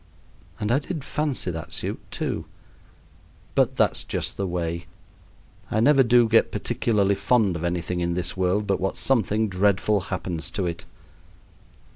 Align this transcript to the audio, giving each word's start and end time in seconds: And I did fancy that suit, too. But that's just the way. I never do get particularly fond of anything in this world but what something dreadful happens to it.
And 0.59 0.71
I 0.71 0.79
did 0.79 1.03
fancy 1.03 1.51
that 1.51 1.71
suit, 1.71 1.99
too. 2.09 2.45
But 3.53 3.75
that's 3.75 4.03
just 4.03 4.35
the 4.35 4.47
way. 4.47 4.87
I 5.69 5.79
never 5.79 6.01
do 6.01 6.27
get 6.27 6.51
particularly 6.51 7.13
fond 7.13 7.55
of 7.55 7.63
anything 7.63 7.99
in 7.99 8.15
this 8.15 8.35
world 8.35 8.65
but 8.65 8.79
what 8.81 8.97
something 8.97 9.47
dreadful 9.47 9.99
happens 10.09 10.49
to 10.49 10.65
it. 10.65 10.87